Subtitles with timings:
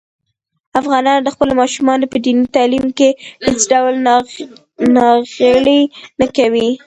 [0.79, 3.09] افغانان د خپلو ماشومانو په دیني تعلیم کې
[3.45, 3.95] هېڅ ډول
[4.95, 5.81] ناغېړي
[6.19, 6.69] نه کوي.